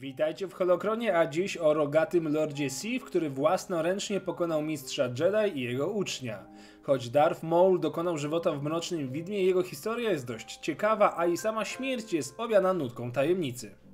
[0.00, 5.62] Witajcie w Holokronie, a dziś o rogatym Lordzie Sith, który własnoręcznie pokonał mistrza Jedi i
[5.62, 6.46] jego ucznia.
[6.82, 11.36] Choć Darth Maul dokonał żywota w Mrocznym Widmie, jego historia jest dość ciekawa, a i
[11.36, 13.85] sama śmierć jest owiana nutką tajemnicy.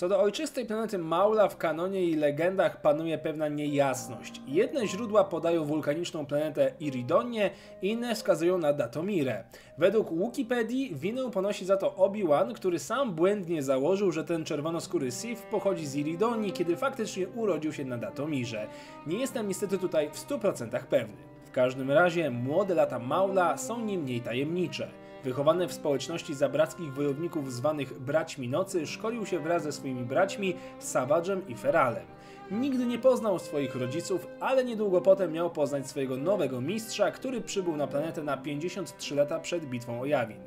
[0.00, 4.42] Co do ojczystej planety Maula w kanonie i legendach panuje pewna niejasność.
[4.46, 7.50] Jedne źródła podają wulkaniczną planetę Iridonie,
[7.82, 9.44] inne wskazują na Datomirę.
[9.78, 15.42] Według Wikipedii winę ponosi za to Obi-Wan, który sam błędnie założył, że ten czerwonoskóry Sith
[15.42, 18.66] pochodzi z Iridonii, kiedy faktycznie urodził się na Datomirze.
[19.06, 21.16] Nie jestem niestety tutaj w 100% pewny.
[21.44, 24.99] W każdym razie młode lata Maula są nie mniej tajemnicze.
[25.24, 31.40] Wychowany w społeczności zabrackich wojowników zwanych Braćmi Nocy, szkolił się wraz ze swoimi braćmi Savage'em
[31.48, 32.04] i Feralem.
[32.50, 37.76] Nigdy nie poznał swoich rodziców, ale niedługo potem miał poznać swojego nowego mistrza, który przybył
[37.76, 40.40] na planetę na 53 lata przed bitwą o Jawin.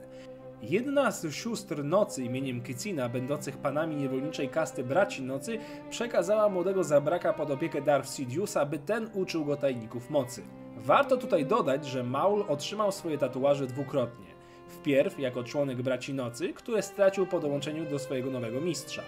[0.61, 5.59] Jedna z sióstr nocy imieniem Kycina, będących panami niewolniczej kasty braci nocy,
[5.89, 10.43] przekazała młodego zabraka pod opiekę Darth Sidiousa, by ten uczył go tajników mocy.
[10.77, 14.32] Warto tutaj dodać, że Maul otrzymał swoje tatuaże dwukrotnie.
[14.67, 19.03] Wpierw jako członek Braci Nocy, które stracił po dołączeniu do swojego nowego mistrza.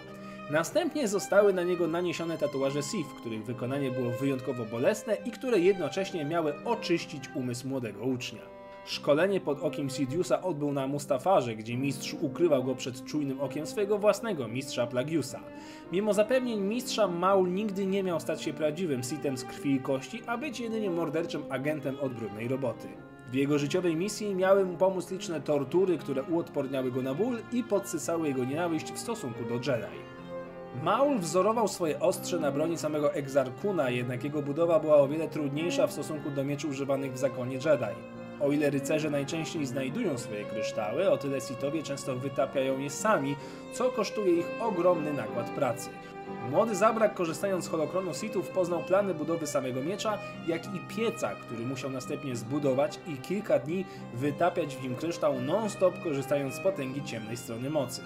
[0.50, 6.24] Następnie zostały na niego naniesione tatuaże Sith, których wykonanie było wyjątkowo bolesne i które jednocześnie
[6.24, 8.42] miały oczyścić umysł młodego ucznia.
[8.86, 13.98] Szkolenie pod okiem Sidiousa odbył na Mustafarze, gdzie mistrz ukrywał go przed czujnym okiem swojego
[13.98, 15.40] własnego mistrza Plagiusa.
[15.92, 20.22] Mimo zapewnień mistrza, Maul nigdy nie miał stać się prawdziwym Sithem z krwi i kości,
[20.26, 22.88] a być jedynie morderczym agentem od brudnej roboty.
[23.30, 27.62] W jego życiowej misji miały mu pomóc liczne tortury, które uodporniały go na ból i
[27.64, 29.96] podsysały jego nienawiść w stosunku do Jedi.
[30.82, 35.86] Maul wzorował swoje ostrze na broni samego Exarkuna, jednak jego budowa była o wiele trudniejsza
[35.86, 38.15] w stosunku do mieczy używanych w zakonie Jedi.
[38.40, 43.36] O ile rycerze najczęściej znajdują swoje kryształy, o tyle Sithowie często wytapiają je sami,
[43.72, 45.90] co kosztuje ich ogromny nakład pracy.
[46.50, 51.66] Młody Zabrak, korzystając z holokronu Sithów, poznał plany budowy samego miecza, jak i pieca, który
[51.66, 57.36] musiał następnie zbudować i kilka dni wytapiać w nim kryształ non-stop, korzystając z potęgi ciemnej
[57.36, 58.02] strony mocy.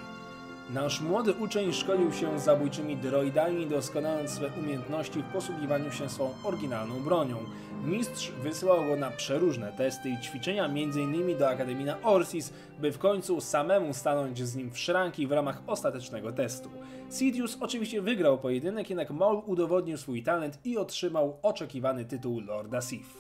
[0.75, 7.01] Nasz młody uczeń szkolił się zabójczymi droidami, doskonaląc swe umiejętności w posługiwaniu się swą oryginalną
[7.01, 7.37] bronią.
[7.85, 11.39] Mistrz wysyłał go na przeróżne testy i ćwiczenia, m.in.
[11.39, 15.63] do Akademii na Orsis, by w końcu samemu stanąć z nim w szranki w ramach
[15.67, 16.71] ostatecznego testu.
[17.11, 23.11] Sidious oczywiście wygrał pojedynek, jednak Maul udowodnił swój talent i otrzymał oczekiwany tytuł Lorda Sith.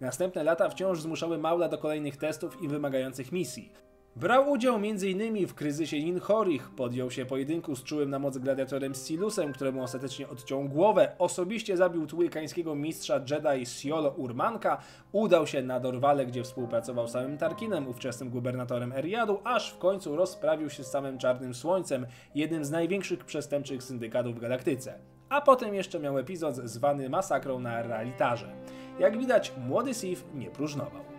[0.00, 3.72] Następne lata wciąż zmuszały Maula do kolejnych testów i wymagających misji.
[4.16, 5.46] Brał udział m.in.
[5.46, 10.64] w kryzysie Ninhorich, podjął się pojedynku z czułym na moc gladiatorem Silusem, któremu ostatecznie odciął
[10.64, 14.78] głowę, osobiście zabił tłylkańskiego mistrza Jedi Siolo Urmanka,
[15.12, 20.16] udał się na Dorwale, gdzie współpracował z samym Tarkinem, ówczesnym gubernatorem Eriadu, aż w końcu
[20.16, 24.98] rozprawił się z samym Czarnym Słońcem, jednym z największych przestępczych syndykatów w galaktyce.
[25.28, 28.52] A potem jeszcze miał epizod zwany masakrą na realitarze.
[28.98, 31.13] Jak widać, młody Sith nie próżnował.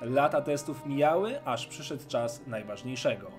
[0.00, 3.30] Lata testów mijały, aż przyszedł czas najważniejszego.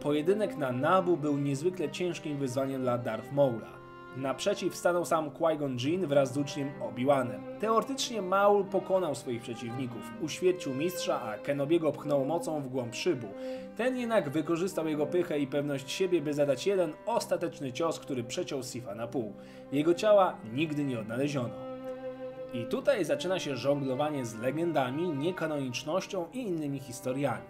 [0.00, 3.76] Pojedynek na Nabu był niezwykle ciężkim wyzwaniem dla Darth Maula.
[4.16, 7.58] Naprzeciw stanął sam Qui-Gon Jinn wraz z uczniem Obi-Wanem.
[7.60, 13.26] Teoretycznie Maul pokonał swoich przeciwników, uświercił mistrza, a Kenobiego pchnął mocą w głąb szybu.
[13.76, 18.62] Ten jednak wykorzystał jego pychę i pewność siebie, by zadać jeden ostateczny cios, który przeciął
[18.62, 19.32] Sifa na pół.
[19.72, 21.65] Jego ciała nigdy nie odnaleziono.
[22.56, 27.44] I tutaj zaczyna się żonglowanie z legendami, niekanonicznością i innymi historiami.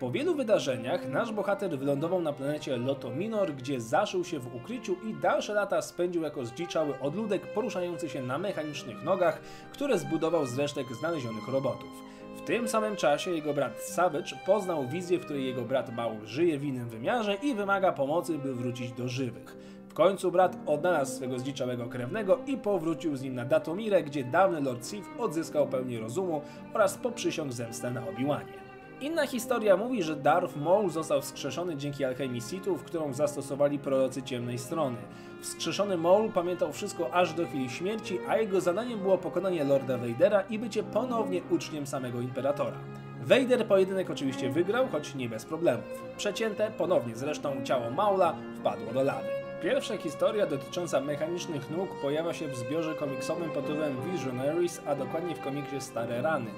[0.00, 5.14] Po wielu wydarzeniach nasz bohater wylądował na planecie Lotominor, gdzie zaszył się w ukryciu i
[5.14, 9.40] dalsze lata spędził jako zdziczały odludek poruszający się na mechanicznych nogach,
[9.72, 12.02] które zbudował z resztek znalezionych robotów.
[12.36, 16.58] W tym samym czasie jego brat Savage poznał wizję, w której jego brat Maul żyje
[16.58, 19.56] w innym wymiarze i wymaga pomocy, by wrócić do żywych
[19.96, 24.84] końcu brat odnalazł swego zdziczałego krewnego i powrócił z nim na Datomirę, gdzie dawny Lord
[24.84, 26.42] Sith odzyskał pełnię rozumu
[26.74, 28.52] oraz poprzysiągł zemstę na Obi-Wanie.
[29.00, 34.58] Inna historia mówi, że Darth Maul został wskrzeszony dzięki alchemii Sithów, którą zastosowali prorocy ciemnej
[34.58, 34.96] strony.
[35.40, 40.40] Wskrzeszony Maul pamiętał wszystko aż do chwili śmierci, a jego zadaniem było pokonanie Lorda Vadera
[40.40, 42.78] i bycie ponownie uczniem samego Imperatora.
[43.22, 45.84] Vader pojedynek oczywiście wygrał, choć nie bez problemów.
[46.16, 49.35] Przecięte ponownie zresztą ciało Maula wpadło do lawy.
[49.62, 55.34] Pierwsza historia dotycząca mechanicznych nóg pojawia się w zbiorze komiksowym pod tytułem Visionaries, a dokładnie
[55.34, 56.50] w komiksie Stare Rany.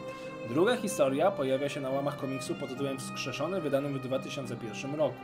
[0.49, 5.15] Druga historia pojawia się na łamach komiksu pod tytułem Wskrzeszony, wydanym w 2001 roku.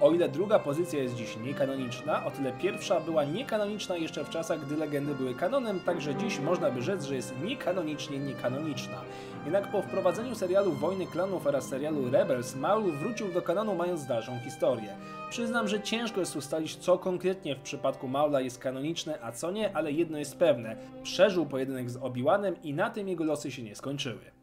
[0.00, 4.66] O ile druga pozycja jest dziś niekanoniczna, o tyle pierwsza była niekanoniczna jeszcze w czasach,
[4.66, 9.02] gdy legendy były kanonem, także dziś można by rzec, że jest niekanonicznie niekanoniczna.
[9.44, 14.38] Jednak po wprowadzeniu serialu Wojny Klonów oraz serialu Rebels, Maul wrócił do kanonu mając dalszą
[14.44, 14.96] historię.
[15.30, 19.76] Przyznam, że ciężko jest ustalić, co konkretnie w przypadku Maula jest kanoniczne, a co nie,
[19.76, 20.76] ale jedno jest pewne.
[21.02, 24.39] Przeżył pojedynek z Obi-Wanem i na tym jego losy się nie skończyły.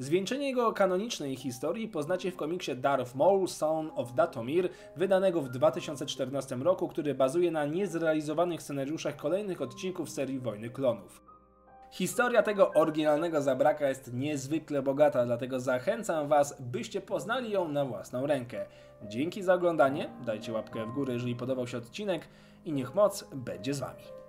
[0.00, 6.56] Zwieńczenie jego kanonicznej historii poznacie w komiksie Darth Maul Son of Datomir, wydanego w 2014
[6.56, 11.22] roku, który bazuje na niezrealizowanych scenariuszach kolejnych odcinków serii Wojny Klonów.
[11.90, 18.26] Historia tego oryginalnego zabraka jest niezwykle bogata, dlatego zachęcam Was, byście poznali ją na własną
[18.26, 18.66] rękę.
[19.02, 22.28] Dzięki za oglądanie, dajcie łapkę w górę, jeżeli podobał się odcinek
[22.64, 24.19] i niech moc będzie z Wami.